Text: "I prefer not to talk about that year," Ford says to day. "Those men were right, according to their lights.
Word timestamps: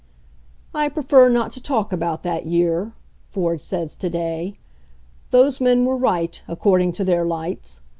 "I 0.73 0.89
prefer 0.89 1.29
not 1.29 1.51
to 1.51 1.61
talk 1.61 1.93
about 1.93 2.23
that 2.23 2.47
year," 2.47 2.93
Ford 3.27 3.61
says 3.61 3.95
to 3.97 4.09
day. 4.09 4.55
"Those 5.29 5.61
men 5.61 5.85
were 5.85 5.95
right, 5.95 6.41
according 6.47 6.93
to 6.93 7.03
their 7.03 7.23
lights. 7.23 7.81